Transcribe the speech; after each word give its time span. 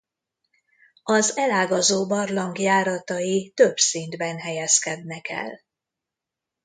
Az 1.03 1.37
elágazó 1.37 2.07
barlang 2.07 2.59
járatai 2.59 3.51
több 3.55 3.77
szintben 3.77 4.37
helyezkednek 4.39 5.29
el. 5.29 5.61